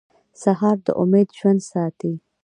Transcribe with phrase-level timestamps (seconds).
[0.41, 2.13] سهار د امید ژوندی ساتي.